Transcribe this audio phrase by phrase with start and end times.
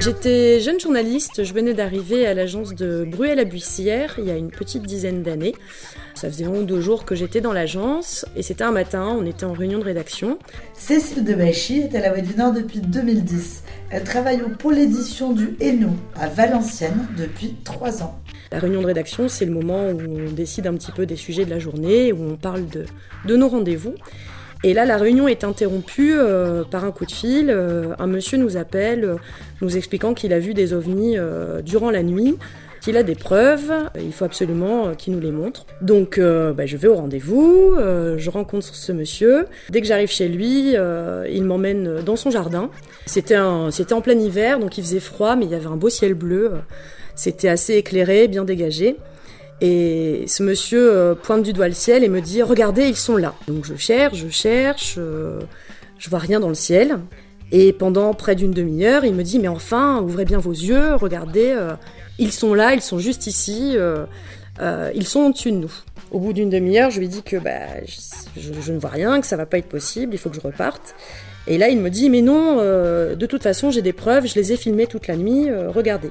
[0.00, 4.36] J'étais jeune journaliste, je venais d'arriver à l'agence de Bruy la Buissière il y a
[4.36, 5.54] une petite dizaine d'années.
[6.14, 9.24] Ça faisait un ou deux jours que j'étais dans l'agence et c'était un matin, on
[9.24, 10.38] était en réunion de rédaction.
[10.74, 13.62] Cécile Debachy est à la Voix du Nord depuis 2010.
[13.90, 18.18] Elle travaille au pôle édition du Hainaut à Valenciennes depuis trois ans.
[18.52, 21.44] La réunion de rédaction, c'est le moment où on décide un petit peu des sujets
[21.44, 22.84] de la journée, où on parle de,
[23.26, 23.94] de nos rendez-vous.
[24.64, 27.50] Et là, la réunion est interrompue euh, par un coup de fil.
[27.50, 29.16] Euh, un monsieur nous appelle, euh,
[29.60, 31.18] nous expliquant qu'il a vu des ovnis
[31.62, 32.38] durant la nuit,
[32.80, 33.70] qu'il a des preuves.
[34.00, 35.66] Il faut absolument qu'il nous les montre.
[35.82, 37.76] Donc, bah, je vais au rendez-vous.
[38.16, 39.46] je rencontre ce monsieur.
[39.68, 40.74] Dès que j'arrive chez lui,
[41.30, 42.70] il m'emmène dans son jardin.
[43.06, 43.38] C'était
[43.70, 46.14] c'était en plein hiver, donc il faisait froid, mais il y avait un beau ciel
[46.14, 46.52] bleu.
[47.14, 48.96] C'était assez éclairé, bien dégagé.
[49.60, 53.16] Et ce monsieur euh, pointe du doigt le ciel et me dit Regardez, ils sont
[53.16, 53.34] là.
[53.46, 55.40] Donc je cherche, je cherche, euh,
[55.98, 56.98] je vois rien dans le ciel.
[57.52, 61.54] Et pendant près d'une demi-heure, il me dit Mais enfin, ouvrez bien vos yeux, regardez,
[61.56, 61.74] euh,
[62.18, 63.76] ils sont là, ils sont juste ici,
[64.60, 65.72] ils sont au-dessus de nous.
[66.10, 67.66] Au bout d'une demi-heure, je lui dis que bah,
[68.36, 70.94] je, ne vois rien, que ça va pas être possible, il faut que je reparte.
[71.46, 74.52] Et là, il me dit Mais non, de toute façon, j'ai des preuves, je les
[74.52, 76.10] ai filmées toute la nuit, regardez.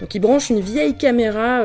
[0.00, 1.62] Donc il branche une vieille caméra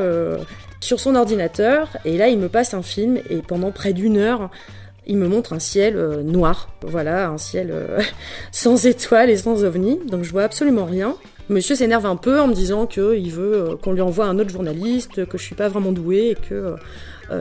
[0.80, 4.50] sur son ordinateur et là il me passe un film et pendant près d'une heure
[5.10, 6.68] il me montre un ciel euh, noir.
[6.82, 8.00] Voilà, un ciel euh,
[8.52, 11.16] sans étoiles et sans ovnis, donc je vois absolument rien.
[11.48, 14.50] Monsieur s'énerve un peu en me disant qu'il veut euh, qu'on lui envoie un autre
[14.50, 16.76] journaliste, que je suis pas vraiment douée et que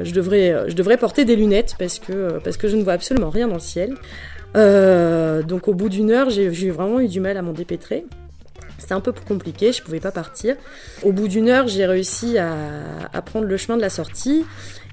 [0.04, 3.56] je, devrais, porter des lunettes parce que, parce que je ne vois absolument rien dans
[3.56, 3.96] le ciel.
[4.56, 8.06] donc au bout d'une heure, j'ai vraiment eu du mal à m'en dépêtrer.
[8.90, 10.56] C'était un peu compliqué, je pouvais pas partir.
[11.04, 14.44] Au bout d'une heure, j'ai réussi à, prendre le chemin de la sortie.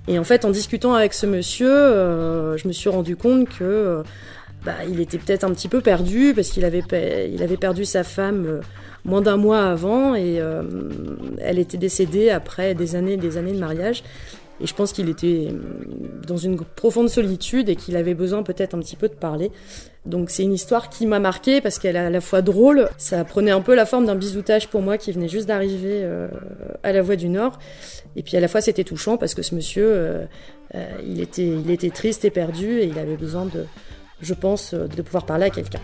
[0.07, 3.65] Et en fait, en discutant avec ce monsieur, euh, je me suis rendu compte que
[3.65, 4.03] euh,
[4.67, 6.83] bah, il était peut-être un petit peu perdu parce qu'il avait,
[7.33, 8.61] il avait perdu sa femme euh,
[9.07, 10.43] moins d'un mois avant et
[11.39, 14.03] elle était décédée après des années, des années de mariage.
[14.61, 15.49] Et je pense qu'il était
[16.27, 19.51] dans une profonde solitude et qu'il avait besoin peut-être un petit peu de parler.
[20.07, 23.25] Donc c'est une histoire qui m'a marquée parce qu'elle est à la fois drôle, ça
[23.25, 26.29] prenait un peu la forme d'un bisoutage pour moi qui venait juste d'arriver euh,
[26.83, 27.59] à la Voix du Nord.
[28.15, 30.25] Et puis à la fois c'était touchant parce que ce monsieur, euh,
[30.75, 33.65] euh, il, était, il était triste et perdu et il avait besoin de,
[34.21, 35.81] je pense, de pouvoir parler à quelqu'un.